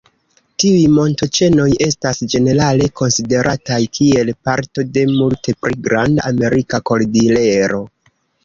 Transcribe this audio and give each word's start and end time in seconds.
Tiuj 0.61 0.85
montoĉenoj 0.93 1.67
estas 1.87 2.21
ĝenerale 2.35 2.87
konsiderataj 3.01 3.79
kiel 3.99 4.33
parto 4.49 4.87
de 4.97 5.05
multe 5.13 5.57
pli 5.67 5.81
granda 5.91 6.27
Amerika 6.35 6.85
kordilero. 6.93 7.85